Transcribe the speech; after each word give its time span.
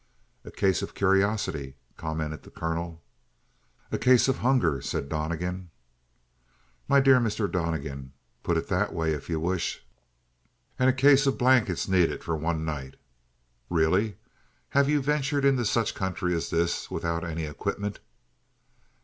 "A 0.43 0.49
case 0.49 0.81
of 0.81 0.95
curiosity," 0.95 1.75
commented 1.95 2.41
the 2.41 2.49
colonel. 2.49 3.03
"A 3.91 3.99
case 3.99 4.27
of 4.27 4.39
hunger," 4.39 4.81
said 4.81 5.09
Donnegan. 5.09 5.69
"My 6.87 6.99
dear 6.99 7.19
Mr. 7.19 7.45
Donnegan, 7.47 8.11
put 8.41 8.57
it 8.57 8.67
that 8.69 8.93
way 8.95 9.13
if 9.13 9.29
you 9.29 9.39
wish!" 9.39 9.85
"And 10.79 10.89
a 10.89 10.91
case 10.91 11.27
of 11.27 11.37
blankets 11.37 11.87
needed 11.87 12.23
for 12.23 12.35
one 12.35 12.65
night." 12.65 12.95
"Really? 13.69 14.17
Have 14.69 14.89
you 14.89 15.03
ventured 15.03 15.45
into 15.45 15.65
such 15.65 15.91
a 15.91 15.99
country 15.99 16.33
as 16.33 16.49
this 16.49 16.89
without 16.89 17.23
any 17.23 17.43
equipment?" 17.45 17.99